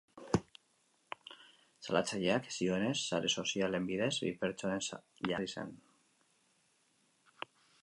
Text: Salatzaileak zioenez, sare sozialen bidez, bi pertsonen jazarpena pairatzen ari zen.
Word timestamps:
Salatzaileak 1.87 2.49
zioenez, 2.55 2.95
sare 3.09 3.31
sozialen 3.41 3.87
bidez, 3.91 4.09
bi 4.25 4.33
pertsonen 4.41 4.83
jazarpena 4.87 5.23
pairatzen 5.27 5.39
ari 5.39 5.55
zen. 5.55 5.77